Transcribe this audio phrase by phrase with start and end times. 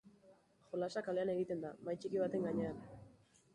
[0.69, 2.83] Jolasa kalean egiten da, mahai txiki baten gainean.